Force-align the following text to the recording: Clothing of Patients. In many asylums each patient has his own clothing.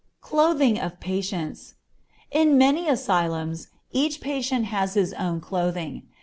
Clothing 0.21 0.79
of 0.79 0.99
Patients. 0.99 1.75
In 2.31 2.57
many 2.57 2.89
asylums 2.89 3.67
each 3.91 4.19
patient 4.19 4.65
has 4.65 4.95
his 4.95 5.13
own 5.13 5.39
clothing. 5.41 6.07